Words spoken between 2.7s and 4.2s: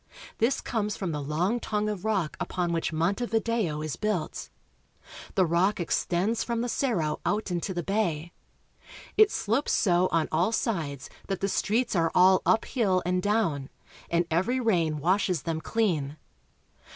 which Montevideo is